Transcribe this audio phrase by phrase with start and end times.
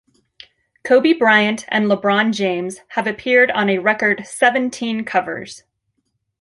[0.83, 5.61] Kobe Bryant and LeBron James have appeared on a record seventeen covers.